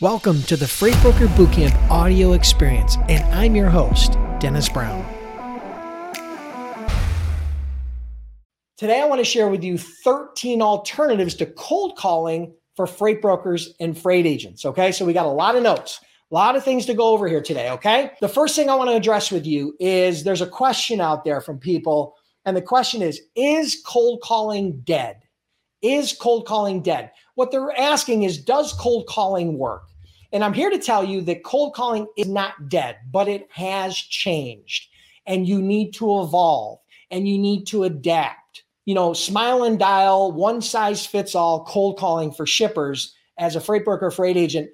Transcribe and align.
Welcome 0.00 0.44
to 0.44 0.56
the 0.56 0.68
Freight 0.68 0.94
Broker 1.02 1.26
Bootcamp 1.26 1.90
audio 1.90 2.34
experience, 2.34 2.96
and 3.08 3.24
I'm 3.34 3.56
your 3.56 3.68
host, 3.68 4.12
Dennis 4.38 4.68
Brown. 4.68 5.04
Today, 8.76 9.00
I 9.00 9.06
want 9.06 9.18
to 9.18 9.24
share 9.24 9.48
with 9.48 9.64
you 9.64 9.76
13 9.76 10.62
alternatives 10.62 11.34
to 11.34 11.46
cold 11.46 11.96
calling 11.96 12.54
for 12.76 12.86
freight 12.86 13.20
brokers 13.20 13.74
and 13.80 13.98
freight 13.98 14.24
agents. 14.24 14.64
Okay, 14.64 14.92
so 14.92 15.04
we 15.04 15.12
got 15.12 15.26
a 15.26 15.30
lot 15.30 15.56
of 15.56 15.64
notes, 15.64 15.98
a 16.30 16.34
lot 16.36 16.54
of 16.54 16.62
things 16.62 16.86
to 16.86 16.94
go 16.94 17.08
over 17.08 17.26
here 17.26 17.42
today. 17.42 17.68
Okay, 17.70 18.12
the 18.20 18.28
first 18.28 18.54
thing 18.54 18.70
I 18.70 18.76
want 18.76 18.90
to 18.90 18.96
address 18.96 19.32
with 19.32 19.46
you 19.46 19.74
is 19.80 20.22
there's 20.22 20.42
a 20.42 20.46
question 20.46 21.00
out 21.00 21.24
there 21.24 21.40
from 21.40 21.58
people, 21.58 22.14
and 22.44 22.56
the 22.56 22.62
question 22.62 23.02
is 23.02 23.20
Is 23.34 23.82
cold 23.84 24.20
calling 24.22 24.78
dead? 24.82 25.22
Is 25.82 26.12
cold 26.12 26.46
calling 26.46 26.82
dead? 26.82 27.10
What 27.38 27.52
they're 27.52 27.78
asking 27.78 28.24
is 28.24 28.36
Does 28.36 28.72
cold 28.72 29.06
calling 29.06 29.58
work? 29.58 29.84
And 30.32 30.42
I'm 30.42 30.52
here 30.52 30.70
to 30.70 30.78
tell 30.78 31.04
you 31.04 31.20
that 31.20 31.44
cold 31.44 31.72
calling 31.72 32.08
is 32.16 32.26
not 32.26 32.68
dead, 32.68 32.96
but 33.12 33.28
it 33.28 33.46
has 33.52 33.96
changed. 33.96 34.88
And 35.24 35.46
you 35.46 35.62
need 35.62 35.94
to 35.94 36.20
evolve 36.22 36.80
and 37.12 37.28
you 37.28 37.38
need 37.38 37.68
to 37.68 37.84
adapt. 37.84 38.64
You 38.86 38.96
know, 38.96 39.12
smile 39.12 39.62
and 39.62 39.78
dial, 39.78 40.32
one 40.32 40.60
size 40.60 41.06
fits 41.06 41.36
all 41.36 41.64
cold 41.64 41.96
calling 41.96 42.32
for 42.32 42.44
shippers 42.44 43.14
as 43.38 43.54
a 43.54 43.60
freight 43.60 43.84
broker, 43.84 44.10
freight 44.10 44.36
agent 44.36 44.70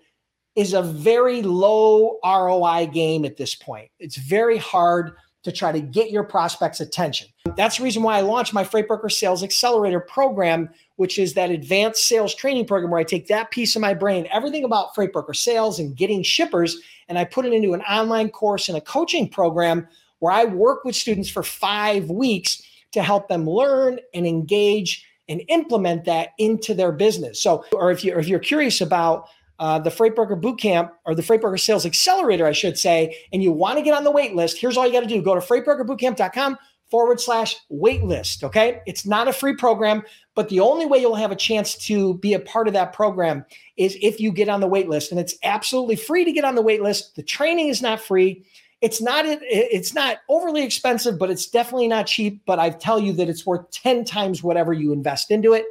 is 0.56 0.72
a 0.72 0.80
very 0.80 1.42
low 1.42 2.18
ROI 2.24 2.86
game 2.86 3.26
at 3.26 3.36
this 3.36 3.54
point. 3.54 3.90
It's 3.98 4.16
very 4.16 4.56
hard 4.56 5.12
to 5.42 5.52
try 5.52 5.70
to 5.70 5.80
get 5.80 6.10
your 6.10 6.24
prospects' 6.24 6.80
attention. 6.80 7.28
That's 7.56 7.78
the 7.78 7.84
reason 7.84 8.02
why 8.02 8.18
I 8.18 8.22
launched 8.22 8.52
my 8.52 8.64
Freight 8.64 8.88
Broker 8.88 9.08
Sales 9.08 9.42
Accelerator 9.42 10.00
program, 10.00 10.68
which 10.96 11.18
is 11.18 11.34
that 11.34 11.50
advanced 11.50 12.06
sales 12.06 12.34
training 12.34 12.66
program 12.66 12.90
where 12.90 13.00
I 13.00 13.04
take 13.04 13.28
that 13.28 13.50
piece 13.50 13.76
of 13.76 13.82
my 13.82 13.94
brain, 13.94 14.26
everything 14.32 14.64
about 14.64 14.94
freight 14.94 15.12
broker 15.12 15.34
sales 15.34 15.78
and 15.78 15.96
getting 15.96 16.22
shippers, 16.22 16.78
and 17.08 17.18
I 17.18 17.24
put 17.24 17.46
it 17.46 17.52
into 17.52 17.74
an 17.74 17.82
online 17.82 18.30
course 18.30 18.68
and 18.68 18.78
a 18.78 18.80
coaching 18.80 19.28
program 19.28 19.86
where 20.18 20.32
I 20.32 20.44
work 20.44 20.84
with 20.84 20.96
students 20.96 21.28
for 21.28 21.42
five 21.42 22.10
weeks 22.10 22.62
to 22.92 23.02
help 23.02 23.28
them 23.28 23.48
learn 23.48 23.98
and 24.14 24.26
engage 24.26 25.06
and 25.28 25.42
implement 25.48 26.04
that 26.04 26.30
into 26.38 26.74
their 26.74 26.92
business. 26.92 27.40
So, 27.40 27.64
or 27.72 27.90
if 27.90 28.04
you 28.04 28.16
if 28.18 28.28
you're 28.28 28.38
curious 28.38 28.80
about 28.80 29.28
uh, 29.58 29.78
the 29.78 29.90
Freight 29.90 30.14
Broker 30.14 30.36
Bootcamp 30.36 30.90
or 31.04 31.14
the 31.14 31.22
Freight 31.22 31.40
Broker 31.40 31.58
Sales 31.58 31.86
Accelerator, 31.86 32.46
I 32.46 32.52
should 32.52 32.78
say, 32.78 33.16
and 33.32 33.42
you 33.42 33.52
want 33.52 33.78
to 33.78 33.82
get 33.82 33.94
on 33.94 34.04
the 34.04 34.10
wait 34.10 34.34
list, 34.34 34.58
here's 34.58 34.76
all 34.76 34.86
you 34.86 34.92
got 34.92 35.00
to 35.00 35.06
do: 35.06 35.22
go 35.22 35.34
to 35.34 35.40
freightbrokerbootcamp.com 35.40 36.58
forward 36.90 37.20
slash 37.20 37.56
waitlist. 37.70 38.44
Okay. 38.44 38.80
It's 38.86 39.06
not 39.06 39.28
a 39.28 39.32
free 39.32 39.56
program, 39.56 40.02
but 40.34 40.48
the 40.48 40.60
only 40.60 40.86
way 40.86 40.98
you'll 40.98 41.14
have 41.14 41.32
a 41.32 41.36
chance 41.36 41.76
to 41.86 42.14
be 42.18 42.34
a 42.34 42.40
part 42.40 42.66
of 42.66 42.74
that 42.74 42.92
program 42.92 43.44
is 43.76 43.96
if 44.00 44.20
you 44.20 44.32
get 44.32 44.48
on 44.48 44.60
the 44.60 44.68
waitlist. 44.68 45.10
And 45.10 45.18
it's 45.18 45.36
absolutely 45.42 45.96
free 45.96 46.24
to 46.24 46.32
get 46.32 46.44
on 46.44 46.54
the 46.54 46.62
waitlist. 46.62 47.14
The 47.14 47.22
training 47.22 47.68
is 47.68 47.82
not 47.82 48.00
free. 48.00 48.44
It's 48.80 49.00
not 49.00 49.24
it's 49.26 49.94
not 49.94 50.18
overly 50.28 50.62
expensive, 50.62 51.18
but 51.18 51.30
it's 51.30 51.46
definitely 51.46 51.88
not 51.88 52.06
cheap. 52.06 52.42
But 52.44 52.58
I 52.58 52.70
tell 52.70 53.00
you 53.00 53.12
that 53.14 53.28
it's 53.28 53.46
worth 53.46 53.70
10 53.70 54.04
times 54.04 54.42
whatever 54.42 54.72
you 54.72 54.92
invest 54.92 55.30
into 55.30 55.54
it. 55.54 55.64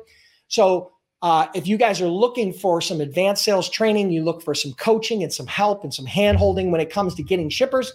So 0.47 0.93
uh, 1.21 1.47
if 1.55 1.67
you 1.67 1.77
guys 1.77 2.01
are 2.01 2.07
looking 2.07 2.51
for 2.51 2.81
some 2.81 2.99
advanced 2.99 3.45
sales 3.45 3.69
training, 3.69 4.11
you 4.11 4.23
look 4.23 4.43
for 4.43 4.53
some 4.53 4.73
coaching 4.73 5.23
and 5.23 5.31
some 5.31 5.47
help 5.47 5.83
and 5.83 5.93
some 5.93 6.05
hand 6.05 6.37
holding 6.37 6.69
when 6.69 6.81
it 6.81 6.89
comes 6.89 7.15
to 7.15 7.23
getting 7.23 7.49
shippers, 7.49 7.93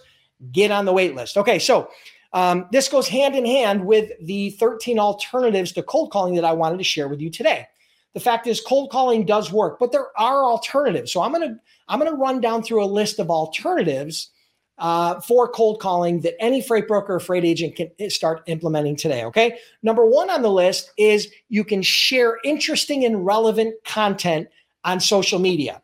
get 0.51 0.71
on 0.71 0.85
the 0.85 0.93
wait 0.93 1.15
list. 1.15 1.37
Okay, 1.37 1.59
so 1.59 1.89
um, 2.33 2.67
this 2.71 2.89
goes 2.89 3.07
hand 3.07 3.35
in 3.35 3.45
hand 3.45 3.85
with 3.85 4.11
the 4.21 4.51
13 4.51 4.99
alternatives 4.99 5.71
to 5.73 5.83
cold 5.83 6.11
calling 6.11 6.35
that 6.35 6.45
I 6.45 6.51
wanted 6.51 6.77
to 6.77 6.83
share 6.83 7.07
with 7.07 7.21
you 7.21 7.29
today. 7.29 7.65
The 8.13 8.19
fact 8.19 8.47
is, 8.47 8.61
cold 8.61 8.91
calling 8.91 9.25
does 9.25 9.51
work, 9.51 9.79
but 9.79 9.91
there 9.91 10.07
are 10.17 10.43
alternatives. 10.43 11.11
So 11.11 11.21
I'm 11.21 11.31
gonna 11.31 11.59
I'm 11.87 11.99
gonna 11.99 12.13
run 12.13 12.41
down 12.41 12.63
through 12.63 12.83
a 12.83 12.85
list 12.85 13.19
of 13.19 13.29
alternatives 13.29 14.31
uh, 14.79 15.19
for 15.21 15.47
cold 15.47 15.79
calling 15.79 16.21
that 16.21 16.41
any 16.41 16.61
freight 16.61 16.87
broker 16.87 17.15
or 17.15 17.19
freight 17.19 17.45
agent 17.45 17.75
can 17.75 18.09
start 18.09 18.41
implementing 18.47 18.95
today. 18.95 19.25
Okay. 19.25 19.59
Number 19.83 20.05
one 20.05 20.29
on 20.29 20.41
the 20.41 20.49
list 20.49 20.91
is 20.97 21.29
you 21.49 21.63
can 21.63 21.81
share 21.81 22.37
interesting 22.43 23.05
and 23.05 23.25
relevant 23.25 23.75
content 23.83 24.47
on 24.85 24.99
social 24.99 25.37
media. 25.37 25.81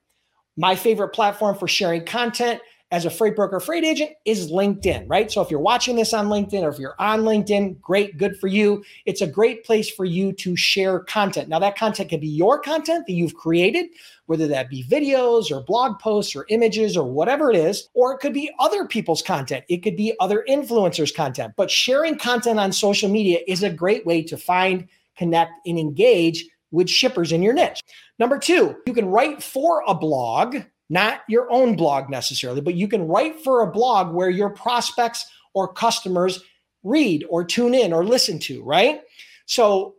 My 0.58 0.76
favorite 0.76 1.10
platform 1.10 1.58
for 1.58 1.68
sharing 1.68 2.06
content 2.06 2.62
as 2.92 3.06
a 3.06 3.10
freight 3.10 3.36
broker, 3.36 3.60
freight 3.60 3.84
agent 3.84 4.12
is 4.26 4.52
LinkedIn, 4.52 5.06
right? 5.08 5.32
So 5.32 5.42
if 5.42 5.50
you're 5.50 5.60
watching 5.60 5.96
this 5.96 6.14
on 6.14 6.28
LinkedIn 6.28 6.62
or 6.62 6.70
if 6.70 6.78
you're 6.78 6.96
on 7.00 7.22
LinkedIn, 7.22 7.82
great, 7.82 8.18
good 8.18 8.38
for 8.38 8.48
you. 8.48 8.84
It's 9.06 9.22
a 9.22 9.28
great 9.28 9.66
place 9.66 9.90
for 9.90 10.06
you 10.06 10.32
to 10.34 10.56
share 10.56 11.00
content. 11.00 11.50
Now, 11.50 11.60
that 11.60 11.78
content 11.78 12.10
can 12.10 12.20
be 12.20 12.28
your 12.28 12.60
content 12.60 13.08
that 13.08 13.14
you've 13.14 13.34
created, 13.34 13.88
whether 14.28 14.48
that 14.48 14.70
be 14.70 14.84
videos 14.84 15.52
or 15.52 15.64
blog 15.64 16.00
posts 16.00 16.36
or 16.36 16.46
images 16.50 16.96
or 16.96 17.12
whatever 17.12 17.50
it 17.50 17.58
is, 17.58 17.90
or 17.96 18.14
it 18.14 18.20
could 18.20 18.34
be 18.34 18.52
other 18.60 18.86
people's 18.86 19.24
content. 19.24 19.66
It 19.68 19.78
could 19.78 19.96
be 19.96 20.14
other 20.20 20.46
influencers' 20.48 21.14
content. 21.14 21.54
But 21.58 21.72
sharing 21.72 22.18
content 22.18 22.60
on 22.60 22.72
social 22.72 23.10
media 23.10 23.40
is 23.48 23.64
a 23.64 23.70
great 23.70 24.06
way 24.06 24.22
to 24.24 24.38
find, 24.38 24.88
connect, 25.18 25.54
and 25.66 25.80
engage 25.80 26.46
with 26.72 26.90
shippers 26.90 27.32
in 27.32 27.42
your 27.42 27.54
niche. 27.54 27.82
Number 28.20 28.38
two, 28.38 28.76
you 28.86 28.94
can 28.94 29.08
write 29.08 29.42
for 29.42 29.84
a 29.88 29.96
blog 29.96 30.58
not 30.90 31.22
your 31.28 31.52
own 31.52 31.76
blog 31.76 32.10
necessarily, 32.10 32.62
but 32.62 32.76
you 32.76 32.88
can 32.88 33.08
write 33.08 33.42
for 33.44 33.62
a 33.62 33.72
blog 33.72 34.14
where 34.14 34.30
your 34.30 34.50
prospects 34.50 35.26
or 35.54 35.72
customers 35.72 36.44
read 36.84 37.26
or 37.30 37.44
tune 37.44 37.74
in 37.74 37.92
or 37.92 38.06
listen 38.06 38.40
to, 38.40 38.64
right? 38.64 39.02
So 39.46 39.96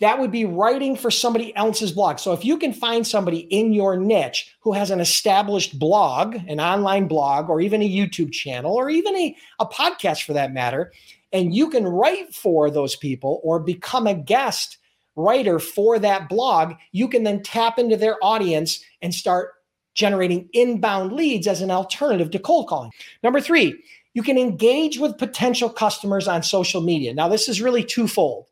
that 0.00 0.18
would 0.18 0.30
be 0.30 0.44
writing 0.44 0.94
for 0.94 1.10
somebody 1.10 1.56
else's 1.56 1.92
blog. 1.92 2.18
So 2.18 2.32
if 2.34 2.44
you 2.44 2.58
can 2.58 2.72
find 2.72 3.06
somebody 3.06 3.38
in 3.38 3.72
your 3.72 3.96
niche 3.96 4.54
who 4.60 4.72
has 4.72 4.90
an 4.90 5.00
established 5.00 5.78
blog, 5.78 6.36
an 6.48 6.60
online 6.60 7.08
blog, 7.08 7.48
or 7.48 7.62
even 7.62 7.80
a 7.80 7.88
YouTube 7.88 8.32
channel, 8.32 8.74
or 8.74 8.90
even 8.90 9.16
a, 9.16 9.34
a 9.58 9.66
podcast 9.66 10.24
for 10.24 10.34
that 10.34 10.52
matter, 10.52 10.92
and 11.32 11.54
you 11.54 11.70
can 11.70 11.86
write 11.86 12.34
for 12.34 12.70
those 12.70 12.94
people 12.94 13.40
or 13.42 13.58
become 13.58 14.06
a 14.06 14.14
guest 14.14 14.78
writer 15.16 15.58
for 15.58 15.98
that 15.98 16.28
blog, 16.28 16.74
you 16.92 17.08
can 17.08 17.24
then 17.24 17.42
tap 17.42 17.78
into 17.78 17.96
their 17.96 18.22
audience 18.22 18.84
and 19.00 19.14
start 19.14 19.54
generating 19.96 20.48
inbound 20.52 21.12
leads 21.12 21.48
as 21.48 21.62
an 21.62 21.70
alternative 21.72 22.30
to 22.30 22.38
cold 22.38 22.68
calling. 22.68 22.92
Number 23.24 23.40
three, 23.40 23.82
you 24.14 24.22
can 24.22 24.38
engage 24.38 24.98
with 24.98 25.18
potential 25.18 25.68
customers 25.68 26.28
on 26.28 26.42
social 26.42 26.80
media. 26.80 27.12
Now, 27.12 27.28
this 27.28 27.48
is 27.48 27.60
really 27.60 27.82
twofold. 27.82 28.46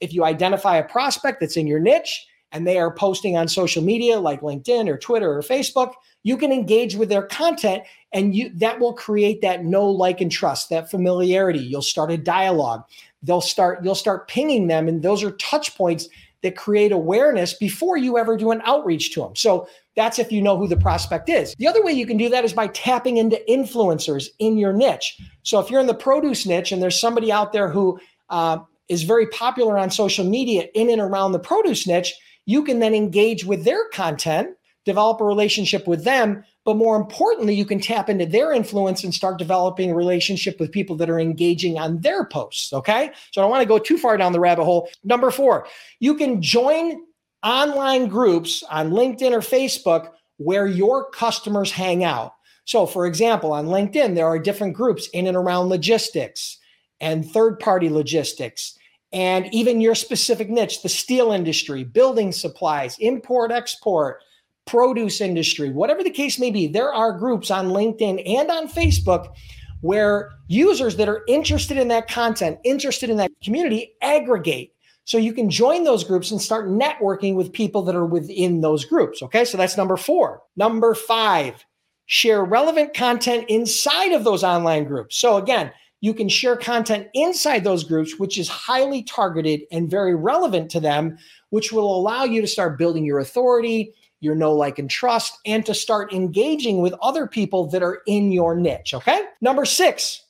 If 0.00 0.12
you 0.12 0.24
identify 0.24 0.76
a 0.76 0.88
prospect 0.88 1.40
that's 1.40 1.56
in 1.56 1.66
your 1.66 1.80
niche 1.80 2.26
and 2.52 2.66
they 2.66 2.78
are 2.78 2.94
posting 2.94 3.36
on 3.36 3.48
social 3.48 3.82
media 3.82 4.20
like 4.20 4.42
LinkedIn 4.42 4.88
or 4.88 4.98
Twitter 4.98 5.32
or 5.36 5.42
Facebook, 5.42 5.94
you 6.22 6.36
can 6.36 6.52
engage 6.52 6.94
with 6.94 7.08
their 7.08 7.22
content 7.22 7.82
and 8.12 8.34
you 8.34 8.50
that 8.54 8.78
will 8.78 8.92
create 8.92 9.40
that 9.40 9.64
know 9.64 9.86
like 9.86 10.20
and 10.20 10.30
trust, 10.30 10.70
that 10.70 10.90
familiarity. 10.90 11.58
You'll 11.58 11.82
start 11.82 12.10
a 12.10 12.18
dialogue. 12.18 12.84
They'll 13.22 13.40
start 13.40 13.84
you'll 13.84 13.94
start 13.94 14.28
pinging 14.28 14.66
them 14.66 14.88
and 14.88 15.02
those 15.02 15.22
are 15.22 15.32
touch 15.32 15.74
points 15.76 16.08
that 16.42 16.56
create 16.56 16.92
awareness 16.92 17.54
before 17.54 17.96
you 17.96 18.18
ever 18.18 18.36
do 18.36 18.50
an 18.50 18.62
outreach 18.64 19.12
to 19.14 19.20
them. 19.20 19.36
So 19.36 19.68
that's 19.96 20.18
if 20.18 20.32
you 20.32 20.42
know 20.42 20.56
who 20.56 20.66
the 20.66 20.76
prospect 20.76 21.28
is. 21.28 21.54
The 21.58 21.68
other 21.68 21.82
way 21.82 21.92
you 21.92 22.06
can 22.06 22.16
do 22.16 22.28
that 22.30 22.44
is 22.44 22.52
by 22.52 22.68
tapping 22.68 23.18
into 23.18 23.40
influencers 23.48 24.28
in 24.38 24.56
your 24.56 24.72
niche. 24.72 25.20
So 25.42 25.60
if 25.60 25.70
you're 25.70 25.80
in 25.80 25.86
the 25.86 25.94
produce 25.94 26.46
niche 26.46 26.72
and 26.72 26.82
there's 26.82 26.98
somebody 26.98 27.30
out 27.30 27.52
there 27.52 27.68
who 27.68 28.00
uh, 28.30 28.58
is 28.88 29.02
very 29.02 29.26
popular 29.28 29.78
on 29.78 29.90
social 29.90 30.24
media 30.24 30.66
in 30.74 30.90
and 30.90 31.00
around 31.00 31.32
the 31.32 31.38
produce 31.38 31.86
niche, 31.86 32.14
you 32.46 32.64
can 32.64 32.80
then 32.80 32.94
engage 32.94 33.44
with 33.44 33.64
their 33.64 33.88
content, 33.90 34.50
develop 34.84 35.20
a 35.20 35.24
relationship 35.24 35.86
with 35.86 36.04
them, 36.04 36.42
but 36.64 36.76
more 36.76 36.96
importantly, 36.96 37.54
you 37.54 37.64
can 37.64 37.80
tap 37.80 38.08
into 38.08 38.26
their 38.26 38.52
influence 38.52 39.02
and 39.02 39.12
start 39.12 39.38
developing 39.38 39.90
a 39.90 39.94
relationship 39.94 40.60
with 40.60 40.70
people 40.70 40.96
that 40.96 41.10
are 41.10 41.18
engaging 41.18 41.78
on 41.78 42.00
their 42.00 42.24
posts. 42.24 42.72
Okay. 42.72 43.10
So 43.32 43.40
I 43.40 43.44
don't 43.44 43.50
want 43.50 43.62
to 43.62 43.68
go 43.68 43.78
too 43.78 43.98
far 43.98 44.16
down 44.16 44.32
the 44.32 44.40
rabbit 44.40 44.64
hole. 44.64 44.88
Number 45.02 45.30
four, 45.30 45.66
you 45.98 46.14
can 46.14 46.40
join 46.40 47.02
online 47.42 48.06
groups 48.06 48.62
on 48.70 48.90
LinkedIn 48.90 49.32
or 49.32 49.40
Facebook 49.40 50.10
where 50.36 50.66
your 50.66 51.10
customers 51.10 51.70
hang 51.70 52.04
out. 52.04 52.34
So, 52.64 52.86
for 52.86 53.06
example, 53.06 53.52
on 53.52 53.66
LinkedIn, 53.66 54.14
there 54.14 54.26
are 54.26 54.38
different 54.38 54.74
groups 54.74 55.08
in 55.08 55.26
and 55.26 55.36
around 55.36 55.68
logistics 55.68 56.58
and 57.00 57.28
third 57.28 57.58
party 57.58 57.90
logistics, 57.90 58.78
and 59.12 59.52
even 59.52 59.80
your 59.80 59.96
specific 59.96 60.48
niche, 60.48 60.82
the 60.82 60.88
steel 60.88 61.32
industry, 61.32 61.82
building 61.82 62.30
supplies, 62.30 62.96
import, 63.00 63.50
export 63.50 64.20
produce 64.66 65.20
industry, 65.20 65.70
whatever 65.70 66.02
the 66.02 66.10
case 66.10 66.38
may 66.38 66.50
be, 66.50 66.66
there 66.66 66.92
are 66.92 67.18
groups 67.18 67.50
on 67.50 67.68
LinkedIn 67.68 68.22
and 68.26 68.50
on 68.50 68.68
Facebook 68.68 69.34
where 69.80 70.30
users 70.46 70.96
that 70.96 71.08
are 71.08 71.24
interested 71.26 71.76
in 71.76 71.88
that 71.88 72.08
content, 72.08 72.58
interested 72.64 73.10
in 73.10 73.16
that 73.16 73.32
community, 73.42 73.94
aggregate. 74.00 74.72
So 75.04 75.18
you 75.18 75.32
can 75.32 75.50
join 75.50 75.82
those 75.82 76.04
groups 76.04 76.30
and 76.30 76.40
start 76.40 76.68
networking 76.68 77.34
with 77.34 77.52
people 77.52 77.82
that 77.82 77.96
are 77.96 78.06
within 78.06 78.60
those 78.60 78.84
groups. 78.84 79.22
Okay, 79.22 79.44
so 79.44 79.58
that's 79.58 79.76
number 79.76 79.96
four. 79.96 80.42
Number 80.56 80.94
five, 80.94 81.64
share 82.06 82.44
relevant 82.44 82.94
content 82.94 83.46
inside 83.48 84.12
of 84.12 84.22
those 84.22 84.44
online 84.44 84.84
groups. 84.84 85.16
So 85.16 85.36
again, 85.36 85.72
you 86.00 86.14
can 86.14 86.28
share 86.28 86.56
content 86.56 87.08
inside 87.14 87.64
those 87.64 87.84
groups, 87.84 88.18
which 88.18 88.38
is 88.38 88.48
highly 88.48 89.02
targeted 89.02 89.62
and 89.72 89.90
very 89.90 90.14
relevant 90.14 90.70
to 90.72 90.80
them, 90.80 91.18
which 91.50 91.72
will 91.72 91.96
allow 91.96 92.24
you 92.24 92.40
to 92.40 92.46
start 92.46 92.78
building 92.78 93.04
your 93.04 93.18
authority, 93.18 93.94
your 94.22 94.36
know, 94.36 94.52
like, 94.52 94.78
and 94.78 94.88
trust, 94.88 95.36
and 95.44 95.66
to 95.66 95.74
start 95.74 96.12
engaging 96.12 96.80
with 96.80 96.94
other 97.02 97.26
people 97.26 97.66
that 97.70 97.82
are 97.82 98.02
in 98.06 98.30
your 98.30 98.54
niche. 98.56 98.94
Okay. 98.94 99.20
Number 99.40 99.64
six, 99.64 100.24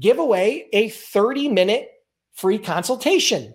give 0.00 0.18
away 0.18 0.68
a 0.72 0.88
30 0.88 1.48
minute 1.48 1.88
free 2.34 2.58
consultation 2.58 3.54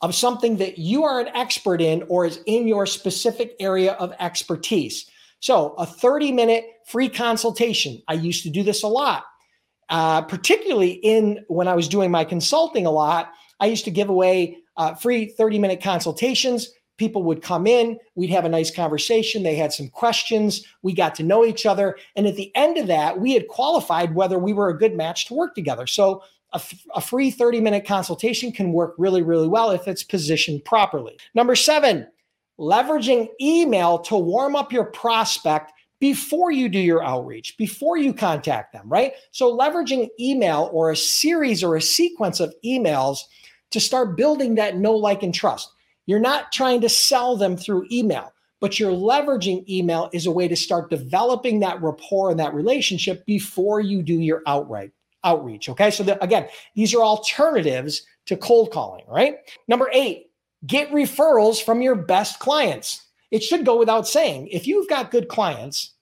of 0.00 0.14
something 0.14 0.58
that 0.58 0.78
you 0.78 1.02
are 1.02 1.20
an 1.20 1.28
expert 1.34 1.80
in 1.80 2.04
or 2.08 2.26
is 2.26 2.38
in 2.46 2.68
your 2.68 2.86
specific 2.86 3.56
area 3.58 3.92
of 3.94 4.12
expertise. 4.20 5.10
So, 5.40 5.74
a 5.76 5.84
30 5.84 6.30
minute 6.30 6.64
free 6.86 7.08
consultation. 7.08 8.02
I 8.06 8.14
used 8.14 8.44
to 8.44 8.50
do 8.50 8.62
this 8.62 8.84
a 8.84 8.88
lot, 8.88 9.24
uh, 9.90 10.22
particularly 10.22 10.92
in 10.92 11.44
when 11.48 11.66
I 11.66 11.74
was 11.74 11.88
doing 11.88 12.10
my 12.10 12.24
consulting 12.24 12.86
a 12.86 12.90
lot. 12.90 13.32
I 13.58 13.66
used 13.66 13.84
to 13.86 13.90
give 13.90 14.08
away 14.08 14.58
uh, 14.76 14.94
free 14.94 15.26
30 15.26 15.58
minute 15.58 15.82
consultations. 15.82 16.70
People 16.96 17.24
would 17.24 17.42
come 17.42 17.66
in, 17.66 17.98
we'd 18.14 18.30
have 18.30 18.44
a 18.44 18.48
nice 18.48 18.70
conversation. 18.70 19.42
They 19.42 19.56
had 19.56 19.72
some 19.72 19.88
questions. 19.88 20.64
We 20.82 20.92
got 20.92 21.14
to 21.16 21.22
know 21.24 21.44
each 21.44 21.66
other. 21.66 21.96
And 22.14 22.26
at 22.26 22.36
the 22.36 22.54
end 22.54 22.78
of 22.78 22.86
that, 22.86 23.18
we 23.18 23.32
had 23.32 23.48
qualified 23.48 24.14
whether 24.14 24.38
we 24.38 24.52
were 24.52 24.68
a 24.68 24.78
good 24.78 24.94
match 24.94 25.26
to 25.26 25.34
work 25.34 25.54
together. 25.54 25.86
So, 25.86 26.22
a, 26.52 26.58
f- 26.58 26.86
a 26.94 27.00
free 27.00 27.32
30 27.32 27.60
minute 27.60 27.84
consultation 27.84 28.52
can 28.52 28.72
work 28.72 28.94
really, 28.96 29.22
really 29.22 29.48
well 29.48 29.72
if 29.72 29.88
it's 29.88 30.04
positioned 30.04 30.64
properly. 30.64 31.18
Number 31.34 31.56
seven, 31.56 32.06
leveraging 32.60 33.28
email 33.40 33.98
to 33.98 34.16
warm 34.16 34.54
up 34.54 34.72
your 34.72 34.84
prospect 34.84 35.72
before 35.98 36.52
you 36.52 36.68
do 36.68 36.78
your 36.78 37.02
outreach, 37.02 37.56
before 37.56 37.96
you 37.96 38.12
contact 38.12 38.72
them, 38.72 38.88
right? 38.88 39.14
So, 39.32 39.56
leveraging 39.56 40.10
email 40.20 40.70
or 40.72 40.90
a 40.90 40.96
series 40.96 41.64
or 41.64 41.76
a 41.76 41.82
sequence 41.82 42.40
of 42.40 42.54
emails 42.64 43.20
to 43.70 43.80
start 43.80 44.16
building 44.16 44.54
that 44.54 44.76
know, 44.76 44.94
like, 44.94 45.22
and 45.22 45.34
trust. 45.34 45.72
You're 46.06 46.20
not 46.20 46.52
trying 46.52 46.80
to 46.82 46.88
sell 46.88 47.36
them 47.36 47.56
through 47.56 47.86
email, 47.90 48.32
but 48.60 48.78
you're 48.78 48.92
leveraging 48.92 49.68
email 49.68 50.10
as 50.14 50.26
a 50.26 50.30
way 50.30 50.48
to 50.48 50.56
start 50.56 50.90
developing 50.90 51.60
that 51.60 51.82
rapport 51.82 52.30
and 52.30 52.40
that 52.40 52.54
relationship 52.54 53.24
before 53.26 53.80
you 53.80 54.02
do 54.02 54.14
your 54.14 54.42
outright 54.46 54.92
outreach. 55.24 55.68
Okay. 55.68 55.90
So, 55.90 56.02
the, 56.02 56.22
again, 56.22 56.48
these 56.74 56.94
are 56.94 57.02
alternatives 57.02 58.02
to 58.26 58.36
cold 58.36 58.70
calling, 58.70 59.04
right? 59.08 59.36
Number 59.68 59.88
eight, 59.92 60.30
get 60.66 60.90
referrals 60.90 61.62
from 61.62 61.82
your 61.82 61.94
best 61.94 62.38
clients. 62.38 63.06
It 63.30 63.42
should 63.42 63.64
go 63.64 63.78
without 63.78 64.06
saying. 64.06 64.48
If 64.48 64.66
you've 64.66 64.88
got 64.88 65.10
good 65.10 65.28
clients 65.28 65.94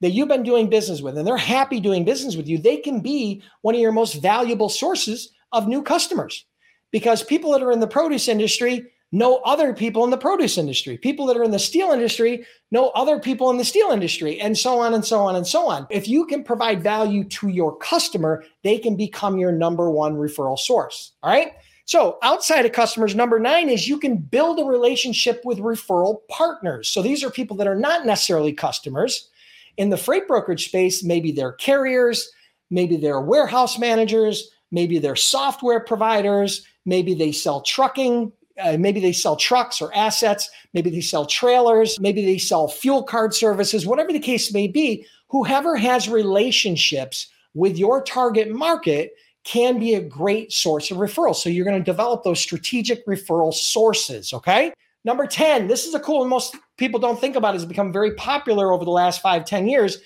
that 0.00 0.10
you've 0.10 0.28
been 0.28 0.42
doing 0.42 0.68
business 0.68 1.00
with 1.00 1.16
and 1.16 1.26
they're 1.26 1.36
happy 1.36 1.78
doing 1.78 2.04
business 2.04 2.34
with 2.34 2.48
you, 2.48 2.58
they 2.58 2.78
can 2.78 3.00
be 3.00 3.42
one 3.60 3.74
of 3.74 3.80
your 3.80 3.92
most 3.92 4.14
valuable 4.14 4.68
sources 4.68 5.30
of 5.52 5.68
new 5.68 5.82
customers 5.82 6.44
because 6.90 7.22
people 7.22 7.52
that 7.52 7.62
are 7.62 7.72
in 7.72 7.80
the 7.80 7.86
produce 7.86 8.28
industry 8.28 8.91
know 9.12 9.36
other 9.44 9.74
people 9.74 10.04
in 10.04 10.10
the 10.10 10.16
produce 10.16 10.58
industry. 10.58 10.96
People 10.96 11.26
that 11.26 11.36
are 11.36 11.44
in 11.44 11.50
the 11.50 11.58
steel 11.58 11.90
industry 11.90 12.44
know 12.70 12.88
other 12.90 13.20
people 13.20 13.50
in 13.50 13.58
the 13.58 13.64
steel 13.64 13.90
industry, 13.90 14.40
and 14.40 14.56
so 14.56 14.80
on 14.80 14.94
and 14.94 15.04
so 15.04 15.20
on 15.20 15.36
and 15.36 15.46
so 15.46 15.68
on. 15.68 15.86
If 15.90 16.08
you 16.08 16.26
can 16.26 16.42
provide 16.42 16.82
value 16.82 17.24
to 17.24 17.48
your 17.48 17.76
customer, 17.76 18.44
they 18.64 18.78
can 18.78 18.96
become 18.96 19.38
your 19.38 19.52
number 19.52 19.90
one 19.90 20.14
referral 20.14 20.58
source. 20.58 21.12
All 21.22 21.30
right. 21.30 21.52
So, 21.84 22.18
outside 22.22 22.64
of 22.64 22.72
customers, 22.72 23.14
number 23.14 23.38
nine 23.38 23.68
is 23.68 23.88
you 23.88 23.98
can 23.98 24.16
build 24.16 24.58
a 24.58 24.64
relationship 24.64 25.42
with 25.44 25.58
referral 25.58 26.20
partners. 26.28 26.88
So, 26.88 27.02
these 27.02 27.22
are 27.22 27.30
people 27.30 27.56
that 27.58 27.66
are 27.66 27.76
not 27.76 28.06
necessarily 28.06 28.52
customers. 28.52 29.28
In 29.76 29.90
the 29.90 29.96
freight 29.96 30.28
brokerage 30.28 30.68
space, 30.68 31.02
maybe 31.02 31.32
they're 31.32 31.52
carriers, 31.52 32.30
maybe 32.70 32.96
they're 32.96 33.20
warehouse 33.20 33.78
managers, 33.78 34.50
maybe 34.70 34.98
they're 34.98 35.16
software 35.16 35.80
providers, 35.80 36.64
maybe 36.86 37.14
they 37.14 37.32
sell 37.32 37.60
trucking 37.62 38.32
uh, 38.60 38.76
maybe 38.78 39.00
they 39.00 39.12
sell 39.12 39.36
trucks 39.36 39.80
or 39.80 39.94
assets, 39.94 40.50
maybe 40.74 40.90
they 40.90 41.00
sell 41.00 41.26
trailers, 41.26 41.98
maybe 42.00 42.24
they 42.24 42.38
sell 42.38 42.68
fuel 42.68 43.02
card 43.02 43.34
services, 43.34 43.86
whatever 43.86 44.12
the 44.12 44.18
case 44.18 44.52
may 44.52 44.66
be. 44.66 45.06
Whoever 45.28 45.76
has 45.76 46.08
relationships 46.08 47.28
with 47.54 47.78
your 47.78 48.02
target 48.02 48.50
market 48.50 49.12
can 49.44 49.78
be 49.78 49.94
a 49.94 50.00
great 50.00 50.52
source 50.52 50.90
of 50.90 50.98
referrals. 50.98 51.36
So 51.36 51.48
you're 51.48 51.64
going 51.64 51.78
to 51.78 51.84
develop 51.84 52.22
those 52.22 52.40
strategic 52.40 53.04
referral 53.06 53.52
sources. 53.52 54.32
Okay. 54.32 54.72
Number 55.04 55.26
10, 55.26 55.66
this 55.66 55.84
is 55.84 55.94
a 55.94 56.00
cool 56.00 56.20
one 56.20 56.28
most 56.28 56.56
people 56.76 57.00
don't 57.00 57.20
think 57.20 57.34
about, 57.34 57.54
it 57.54 57.58
has 57.58 57.66
become 57.66 57.92
very 57.92 58.14
popular 58.14 58.72
over 58.72 58.84
the 58.84 58.90
last 58.90 59.20
five, 59.20 59.44
10 59.44 59.66
years, 59.66 59.98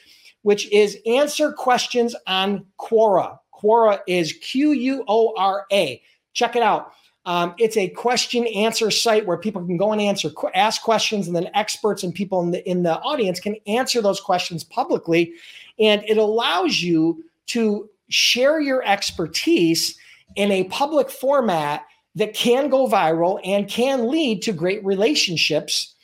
which 0.43 0.71
is 0.73 0.99
answer 1.07 1.53
questions 1.53 2.17
on 2.27 2.65
Quora. 2.81 3.39
Quora 3.55 4.01
is 4.07 4.33
Q 4.35 4.73
U 4.73 5.05
O 5.07 5.35
R 5.37 5.67
A. 5.73 6.03
Check 6.33 6.57
it 6.57 6.63
out. 6.63 6.93
Um, 7.27 7.55
it's 7.59 7.77
a 7.77 7.89
question 7.89 8.47
answer 8.47 8.91
site 8.91 9.27
where 9.27 9.37
people 9.37 9.65
can 9.67 9.77
go 9.77 9.93
and 9.93 10.01
answer, 10.01 10.31
ask 10.55 10.81
questions, 10.83 11.27
and 11.27 11.35
then 11.35 11.51
experts 11.55 12.05
and 12.05 12.15
people 12.15 12.41
in 12.41 12.53
the 12.53 12.69
in 12.71 12.85
the 12.85 12.99
audience 13.01 13.41
can 13.41 13.57
answer 13.67 14.01
those 14.01 14.21
questions 14.21 14.63
publicly, 14.63 15.33
and 15.79 16.05
it 16.07 16.19
allows 16.19 16.81
you 16.81 17.25
to 17.47 17.91
share 18.09 18.61
your 18.61 18.85
expertise 18.85 19.99
in 20.37 20.53
a 20.53 20.65
public 20.65 21.11
format 21.11 21.85
that 22.15 22.33
can 22.33 22.69
go 22.69 22.87
viral 22.87 23.41
and 23.45 23.69
can 23.69 24.09
lead 24.09 24.41
to 24.43 24.53
great 24.53 24.85
relationships 24.85 25.95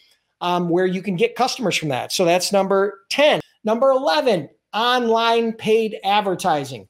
um, 0.40 0.68
where 0.68 0.86
you 0.86 1.00
can 1.02 1.14
get 1.14 1.36
customers 1.36 1.76
from 1.76 1.88
that. 1.88 2.12
So 2.12 2.24
that's 2.24 2.52
number 2.52 3.00
10. 3.10 3.40
Number 3.64 3.90
11, 3.90 4.48
online 4.74 5.52
paid 5.52 5.98
advertising 6.04 6.88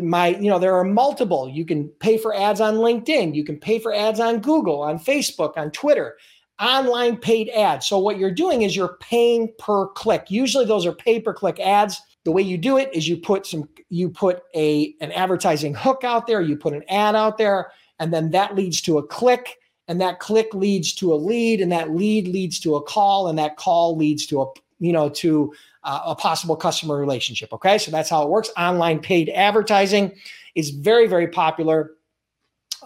my 0.00 0.28
you 0.28 0.48
know 0.50 0.58
there 0.58 0.74
are 0.74 0.84
multiple. 0.84 1.48
You 1.48 1.64
can 1.64 1.88
pay 2.00 2.16
for 2.16 2.34
ads 2.34 2.60
on 2.60 2.76
linkedin. 2.76 3.34
You 3.34 3.44
can 3.44 3.58
pay 3.58 3.78
for 3.78 3.92
ads 3.92 4.20
on 4.20 4.40
google 4.40 4.80
on 4.80 4.98
facebook 4.98 5.56
on 5.56 5.70
twitter. 5.70 6.16
Online 6.60 7.16
paid 7.16 7.48
ads. 7.50 7.86
So 7.86 7.98
what 7.98 8.18
you're 8.18 8.30
doing 8.30 8.62
is 8.62 8.76
you're 8.76 8.96
paying 9.00 9.52
per 9.58 9.88
click. 9.88 10.30
Usually 10.30 10.64
those 10.64 10.86
are 10.86 10.92
pay 10.92 11.20
per 11.20 11.34
click 11.34 11.58
ads. 11.60 12.00
The 12.24 12.30
way 12.30 12.42
you 12.42 12.56
do 12.56 12.78
it 12.78 12.90
is 12.94 13.08
you 13.08 13.16
put 13.16 13.46
some 13.46 13.68
you 13.90 14.08
put 14.08 14.42
a 14.54 14.94
an 15.00 15.12
advertising 15.12 15.74
hook 15.74 16.04
out 16.04 16.26
there. 16.26 16.40
You 16.40 16.56
put 16.56 16.72
an 16.72 16.84
ad 16.88 17.16
out 17.16 17.36
there 17.36 17.72
and 17.98 18.12
then 18.12 18.30
that 18.30 18.54
leads 18.54 18.80
to 18.82 18.98
a 18.98 19.06
click 19.06 19.58
and 19.88 20.00
that 20.00 20.20
click 20.20 20.54
leads 20.54 20.94
to 20.94 21.12
a 21.12 21.16
lead 21.16 21.60
and 21.60 21.72
that 21.72 21.90
lead 21.90 22.28
leads 22.28 22.60
to 22.60 22.76
a 22.76 22.82
call 22.82 23.28
and 23.28 23.38
that 23.38 23.56
call 23.56 23.96
leads 23.96 24.26
to 24.26 24.40
a 24.40 24.46
you 24.82 24.92
know 24.92 25.08
to 25.08 25.54
uh, 25.84 26.00
a 26.06 26.14
possible 26.14 26.56
customer 26.56 26.96
relationship. 26.96 27.52
Okay, 27.52 27.78
so 27.78 27.90
that's 27.90 28.10
how 28.10 28.22
it 28.22 28.28
works. 28.28 28.50
Online 28.56 28.98
paid 28.98 29.30
advertising 29.30 30.12
is 30.54 30.70
very, 30.70 31.06
very 31.06 31.28
popular. 31.28 31.92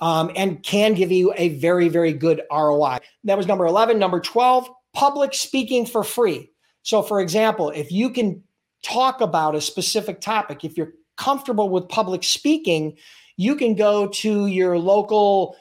Um, 0.03 0.31
and 0.37 0.63
can 0.63 0.93
give 0.93 1.11
you 1.11 1.33
a 1.39 1.51
very, 1.59 1.89
very 1.89 2.13
good 2.13 2.43
ROI. 2.53 2.99
That 3.25 3.39
was 3.39 3.47
number 3.47 3.65
11. 3.65 3.99
Number 3.99 4.21
12, 4.21 4.69
public 4.93 5.33
speaking 5.33 5.87
for 5.87 6.05
free. 6.05 6.51
So, 6.83 7.01
for 7.01 7.19
example, 7.19 7.71
if 7.71 7.91
you 7.91 8.11
can 8.11 8.43
talk 8.85 9.23
about 9.23 9.55
a 9.55 9.61
specific 9.62 10.21
topic, 10.21 10.65
if 10.67 10.76
you're 10.76 10.93
comfortable 11.17 11.71
with 11.71 11.88
public 11.88 12.25
speaking, 12.25 12.99
you 13.38 13.57
can 13.57 13.75
go 13.75 14.07
to 14.07 14.49
your 14.49 14.79
local 14.79 15.57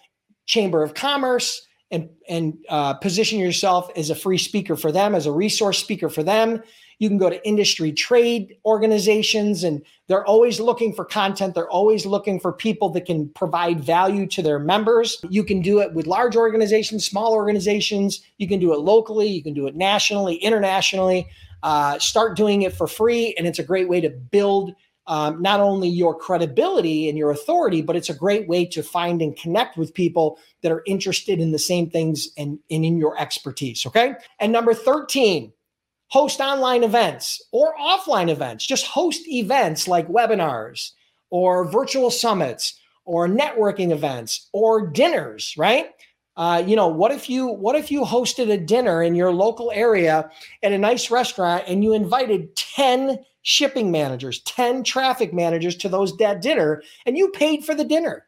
chamber 0.47 0.83
of 0.83 0.95
commerce 0.95 1.64
and, 1.91 2.09
and 2.27 2.57
uh, 2.69 2.95
position 2.95 3.39
yourself 3.39 3.89
as 3.95 4.09
a 4.09 4.15
free 4.15 4.37
speaker 4.37 4.75
for 4.75 4.91
them, 4.91 5.15
as 5.15 5.25
a 5.25 5.31
resource 5.31 5.77
speaker 5.77 6.09
for 6.09 6.23
them. 6.23 6.61
You 6.97 7.09
can 7.09 7.17
go 7.17 7.29
to 7.29 7.45
industry 7.45 7.91
trade 7.91 8.55
organizations, 8.65 9.63
and 9.63 9.81
they're 10.07 10.25
always 10.25 10.59
looking 10.59 10.93
for 10.93 11.03
content. 11.03 11.53
They're 11.53 11.69
always 11.69 12.05
looking 12.05 12.39
for 12.39 12.53
people 12.53 12.89
that 12.91 13.05
can 13.05 13.29
provide 13.29 13.83
value 13.83 14.27
to 14.27 14.41
their 14.41 14.59
members. 14.59 15.19
You 15.29 15.43
can 15.43 15.61
do 15.61 15.79
it 15.79 15.93
with 15.93 16.07
large 16.07 16.35
organizations, 16.35 17.05
small 17.05 17.33
organizations. 17.33 18.21
You 18.37 18.47
can 18.47 18.59
do 18.59 18.73
it 18.73 18.79
locally, 18.79 19.27
you 19.27 19.43
can 19.43 19.53
do 19.53 19.67
it 19.67 19.75
nationally, 19.75 20.35
internationally. 20.35 21.27
Uh, 21.63 21.97
start 21.99 22.37
doing 22.37 22.61
it 22.61 22.73
for 22.73 22.87
free, 22.87 23.33
and 23.37 23.47
it's 23.47 23.59
a 23.59 23.63
great 23.63 23.89
way 23.89 23.99
to 23.99 24.09
build 24.09 24.73
um, 25.07 25.41
not 25.41 25.59
only 25.59 25.87
your 25.87 26.15
credibility 26.15 27.07
and 27.07 27.17
your 27.17 27.31
authority, 27.31 27.81
but 27.81 27.95
it's 27.95 28.09
a 28.09 28.13
great 28.13 28.47
way 28.47 28.65
to 28.65 28.81
find 28.81 29.21
and 29.21 29.37
connect 29.37 29.77
with 29.77 29.93
people 29.93 30.39
that 30.61 30.71
are 30.71 30.83
interested 30.87 31.39
in 31.39 31.51
the 31.51 31.59
same 31.59 31.89
things 31.89 32.29
and, 32.37 32.59
and 32.71 32.83
in 32.85 32.97
your 32.97 33.19
expertise. 33.19 33.85
Okay. 33.85 34.13
And 34.39 34.51
number 34.51 34.73
13, 34.73 35.53
host 36.07 36.39
online 36.39 36.83
events 36.83 37.41
or 37.51 37.75
offline 37.75 38.29
events. 38.29 38.65
Just 38.65 38.85
host 38.85 39.27
events 39.27 39.87
like 39.87 40.07
webinars 40.07 40.91
or 41.29 41.69
virtual 41.69 42.09
summits 42.09 42.79
or 43.05 43.27
networking 43.27 43.91
events 43.91 44.49
or 44.53 44.87
dinners, 44.87 45.53
right? 45.57 45.89
Uh, 46.37 46.61
you 46.65 46.75
know, 46.75 46.87
what 46.87 47.11
if 47.11 47.29
you 47.29 47.47
what 47.47 47.75
if 47.75 47.91
you 47.91 48.01
hosted 48.01 48.51
a 48.51 48.57
dinner 48.57 49.01
in 49.01 49.15
your 49.15 49.31
local 49.31 49.71
area 49.73 50.29
at 50.63 50.73
a 50.73 50.77
nice 50.77 51.09
restaurant 51.09 51.63
and 51.67 51.83
you 51.83 51.93
invited 51.93 52.53
10 52.55 53.19
shipping 53.45 53.89
managers, 53.89 54.41
10 54.41 54.83
traffic 54.83 55.33
managers 55.33 55.75
to 55.77 55.89
those 55.89 56.15
that 56.17 56.41
dinner 56.41 56.83
and 57.05 57.17
you 57.17 57.29
paid 57.29 57.63
for 57.63 57.73
the 57.73 57.85
dinner. 57.85 58.27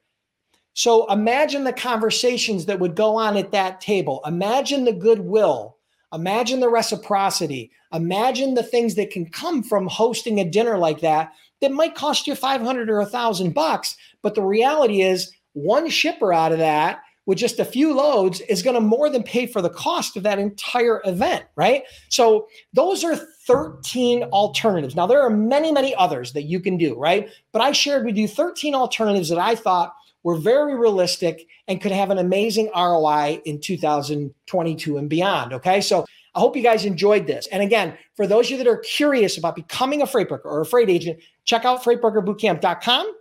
So 0.73 1.11
imagine 1.11 1.63
the 1.63 1.73
conversations 1.73 2.65
that 2.67 2.79
would 2.79 2.95
go 2.95 3.17
on 3.17 3.35
at 3.35 3.51
that 3.51 3.81
table. 3.81 4.21
Imagine 4.25 4.85
the 4.85 4.93
goodwill 4.93 5.77
Imagine 6.13 6.61
the 6.61 6.69
reciprocity. 6.69 7.71
Imagine 7.93 8.53
the 8.53 8.63
things 8.63 8.95
that 8.95 9.11
can 9.11 9.25
come 9.25 9.61
from 9.61 9.87
hosting 9.87 10.39
a 10.39 10.49
dinner 10.49 10.77
like 10.77 11.01
that 11.01 11.33
that 11.61 11.71
might 11.71 11.95
cost 11.95 12.27
you 12.27 12.35
500 12.35 12.89
or 12.89 12.99
a 12.99 13.05
thousand 13.05 13.53
bucks. 13.53 13.97
But 14.21 14.35
the 14.35 14.43
reality 14.43 15.01
is 15.01 15.31
one 15.53 15.89
shipper 15.89 16.31
out 16.31 16.53
of 16.53 16.59
that 16.59 16.99
with 17.27 17.37
just 17.37 17.59
a 17.59 17.65
few 17.65 17.93
loads 17.93 18.39
is 18.41 18.63
going 18.63 18.73
to 18.73 18.81
more 18.81 19.09
than 19.09 19.21
pay 19.21 19.45
for 19.45 19.61
the 19.61 19.69
cost 19.69 20.15
of 20.15 20.23
that 20.23 20.39
entire 20.39 21.01
event, 21.05 21.43
right? 21.55 21.83
So 22.09 22.47
those 22.73 23.03
are 23.03 23.17
13 23.45 24.23
alternatives. 24.23 24.95
Now, 24.95 25.05
there 25.05 25.21
are 25.21 25.29
many, 25.29 25.71
many 25.71 25.93
others 25.93 26.31
that 26.33 26.43
you 26.43 26.61
can 26.61 26.77
do, 26.77 26.97
right? 26.97 27.29
But 27.51 27.61
I 27.61 27.73
shared 27.73 28.05
with 28.05 28.15
you 28.15 28.29
13 28.29 28.73
alternatives 28.73 29.27
that 29.29 29.37
I 29.37 29.55
thought 29.55 29.93
were 30.23 30.37
very 30.37 30.75
realistic 30.75 31.47
and 31.67 31.81
could 31.81 31.91
have 31.91 32.09
an 32.09 32.17
amazing 32.17 32.71
ROI 32.73 33.41
in 33.43 33.59
2022 33.59 34.97
and 34.97 35.09
beyond. 35.09 35.53
Okay. 35.53 35.81
So 35.81 36.05
I 36.33 36.39
hope 36.39 36.55
you 36.55 36.63
guys 36.63 36.85
enjoyed 36.85 37.27
this. 37.27 37.47
And 37.47 37.61
again, 37.61 37.97
for 38.15 38.25
those 38.25 38.47
of 38.47 38.51
you 38.51 38.57
that 38.57 38.67
are 38.67 38.77
curious 38.77 39.37
about 39.37 39.55
becoming 39.55 40.01
a 40.01 40.07
freight 40.07 40.29
broker 40.29 40.47
or 40.47 40.61
a 40.61 40.65
freight 40.65 40.89
agent, 40.89 41.19
check 41.43 41.65
out 41.65 41.83
freightbrokerbootcamp.com. 41.83 43.13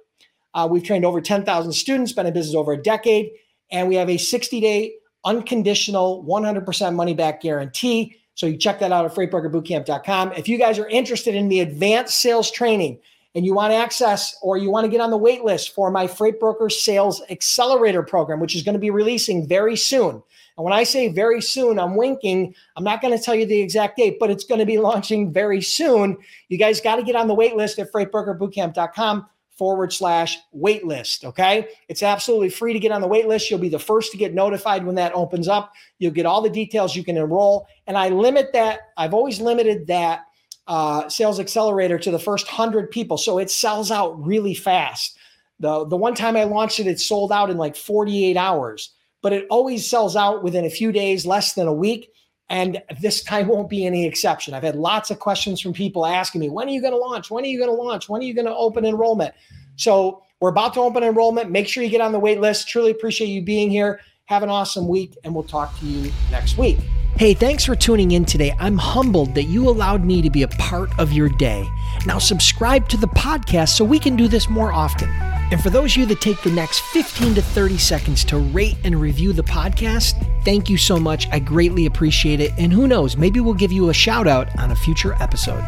Uh, 0.54 0.68
we've 0.70 0.84
trained 0.84 1.04
over 1.04 1.20
10,000 1.20 1.72
students, 1.72 2.12
been 2.12 2.26
in 2.26 2.32
business 2.32 2.54
over 2.54 2.72
a 2.72 2.82
decade, 2.82 3.30
and 3.70 3.88
we 3.88 3.94
have 3.96 4.08
a 4.08 4.16
60 4.16 4.60
day 4.60 4.94
unconditional 5.24 6.24
100% 6.24 6.94
money 6.94 7.14
back 7.14 7.40
guarantee. 7.40 8.16
So 8.34 8.46
you 8.46 8.56
check 8.56 8.78
that 8.80 8.92
out 8.92 9.04
at 9.04 9.14
freightbrokerbootcamp.com. 9.14 10.32
If 10.32 10.48
you 10.48 10.58
guys 10.58 10.78
are 10.78 10.88
interested 10.88 11.34
in 11.34 11.48
the 11.48 11.60
advanced 11.60 12.20
sales 12.20 12.50
training 12.50 12.98
and 13.34 13.44
you 13.44 13.54
want 13.54 13.72
access 13.72 14.36
or 14.42 14.56
you 14.56 14.70
want 14.70 14.84
to 14.84 14.90
get 14.90 15.00
on 15.00 15.10
the 15.10 15.16
wait 15.16 15.42
list 15.42 15.74
for 15.74 15.90
my 15.90 16.06
Freight 16.06 16.38
Broker 16.38 16.70
Sales 16.70 17.22
Accelerator 17.28 18.02
program, 18.02 18.40
which 18.40 18.54
is 18.54 18.62
going 18.62 18.74
to 18.74 18.78
be 18.78 18.90
releasing 18.90 19.48
very 19.48 19.76
soon. 19.76 20.22
And 20.56 20.64
when 20.64 20.72
I 20.72 20.84
say 20.84 21.08
very 21.08 21.42
soon, 21.42 21.78
I'm 21.78 21.96
winking. 21.96 22.54
I'm 22.76 22.84
not 22.84 23.02
going 23.02 23.16
to 23.16 23.22
tell 23.22 23.34
you 23.34 23.46
the 23.46 23.60
exact 23.60 23.96
date, 23.96 24.18
but 24.18 24.30
it's 24.30 24.44
going 24.44 24.58
to 24.58 24.66
be 24.66 24.78
launching 24.78 25.32
very 25.32 25.60
soon. 25.60 26.16
You 26.48 26.58
guys 26.58 26.80
got 26.80 26.96
to 26.96 27.02
get 27.02 27.16
on 27.16 27.28
the 27.28 27.34
wait 27.34 27.56
list 27.56 27.78
at 27.78 27.92
freightbrokerbootcamp.com 27.92 29.26
forward 29.56 29.92
slash 29.92 30.38
waitlist. 30.54 31.24
Okay. 31.24 31.68
It's 31.88 32.02
absolutely 32.02 32.50
free 32.50 32.72
to 32.72 32.78
get 32.78 32.92
on 32.92 33.00
the 33.00 33.08
waitlist. 33.08 33.50
You'll 33.50 33.58
be 33.58 33.68
the 33.68 33.78
first 33.78 34.12
to 34.12 34.18
get 34.18 34.34
notified 34.34 34.84
when 34.84 34.94
that 34.96 35.14
opens 35.14 35.48
up. 35.48 35.72
You'll 35.98 36.12
get 36.12 36.26
all 36.26 36.42
the 36.42 36.50
details 36.50 36.94
you 36.94 37.04
can 37.04 37.16
enroll. 37.16 37.66
And 37.86 37.96
I 37.96 38.10
limit 38.10 38.52
that, 38.52 38.80
I've 38.96 39.14
always 39.14 39.40
limited 39.40 39.86
that 39.86 40.26
uh, 40.66 41.08
sales 41.08 41.40
accelerator 41.40 41.98
to 41.98 42.10
the 42.10 42.18
first 42.18 42.46
100 42.46 42.90
people. 42.90 43.16
So 43.16 43.38
it 43.38 43.50
sells 43.50 43.90
out 43.90 44.24
really 44.24 44.54
fast. 44.54 45.16
The, 45.58 45.86
the 45.86 45.96
one 45.96 46.14
time 46.14 46.36
I 46.36 46.44
launched 46.44 46.80
it, 46.80 46.86
it 46.86 47.00
sold 47.00 47.32
out 47.32 47.50
in 47.50 47.56
like 47.56 47.76
48 47.76 48.36
hours, 48.36 48.92
but 49.22 49.32
it 49.32 49.46
always 49.48 49.88
sells 49.88 50.16
out 50.16 50.42
within 50.42 50.66
a 50.66 50.70
few 50.70 50.92
days, 50.92 51.24
less 51.24 51.54
than 51.54 51.66
a 51.66 51.72
week. 51.72 52.10
And 52.48 52.80
this 53.00 53.22
time 53.22 53.48
won't 53.48 53.68
be 53.68 53.84
any 53.86 54.06
exception. 54.06 54.54
I've 54.54 54.62
had 54.62 54.76
lots 54.76 55.10
of 55.10 55.18
questions 55.18 55.60
from 55.60 55.72
people 55.72 56.06
asking 56.06 56.40
me, 56.40 56.48
when 56.48 56.68
are 56.68 56.70
you 56.70 56.80
going 56.80 56.92
to 56.92 56.98
launch? 56.98 57.30
When 57.30 57.42
are 57.44 57.48
you 57.48 57.58
going 57.58 57.70
to 57.70 57.82
launch? 57.82 58.08
When 58.08 58.20
are 58.22 58.24
you 58.24 58.34
going 58.34 58.46
to 58.46 58.54
open 58.54 58.84
enrollment? 58.84 59.34
So 59.74 60.22
we're 60.40 60.50
about 60.50 60.74
to 60.74 60.80
open 60.80 61.02
enrollment. 61.02 61.50
Make 61.50 61.66
sure 61.66 61.82
you 61.82 61.90
get 61.90 62.00
on 62.00 62.12
the 62.12 62.20
wait 62.20 62.40
list. 62.40 62.68
Truly 62.68 62.92
appreciate 62.92 63.28
you 63.28 63.42
being 63.42 63.70
here. 63.70 64.00
Have 64.26 64.42
an 64.42 64.48
awesome 64.48 64.86
week, 64.88 65.16
and 65.24 65.34
we'll 65.34 65.44
talk 65.44 65.78
to 65.80 65.86
you 65.86 66.12
next 66.30 66.58
week. 66.58 66.78
Hey, 67.16 67.32
thanks 67.32 67.64
for 67.64 67.74
tuning 67.74 68.10
in 68.10 68.24
today. 68.24 68.54
I'm 68.58 68.76
humbled 68.76 69.34
that 69.34 69.44
you 69.44 69.68
allowed 69.68 70.04
me 70.04 70.20
to 70.20 70.30
be 70.30 70.42
a 70.42 70.48
part 70.48 70.90
of 70.98 71.12
your 71.12 71.28
day. 71.28 71.66
Now, 72.04 72.18
subscribe 72.18 72.88
to 72.90 72.96
the 72.96 73.08
podcast 73.08 73.70
so 73.70 73.84
we 73.84 73.98
can 73.98 74.16
do 74.16 74.28
this 74.28 74.48
more 74.48 74.72
often. 74.72 75.08
And 75.50 75.62
for 75.62 75.70
those 75.70 75.92
of 75.92 75.98
you 75.98 76.06
that 76.06 76.20
take 76.20 76.42
the 76.42 76.50
next 76.50 76.80
15 76.80 77.34
to 77.36 77.42
30 77.42 77.78
seconds 77.78 78.24
to 78.24 78.38
rate 78.38 78.76
and 78.84 79.00
review 79.00 79.32
the 79.32 79.44
podcast, 79.44 80.14
thank 80.44 80.68
you 80.68 80.76
so 80.76 80.98
much. 80.98 81.28
I 81.30 81.38
greatly 81.38 81.86
appreciate 81.86 82.40
it. 82.40 82.52
And 82.58 82.72
who 82.72 82.88
knows, 82.88 83.16
maybe 83.16 83.40
we'll 83.40 83.54
give 83.54 83.72
you 83.72 83.90
a 83.90 83.94
shout 83.94 84.26
out 84.26 84.48
on 84.58 84.72
a 84.72 84.76
future 84.76 85.14
episode. 85.20 85.64